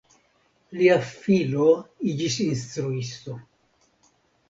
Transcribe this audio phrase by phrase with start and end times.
[0.77, 1.69] Lia filo
[2.15, 3.41] iĝis instruisto.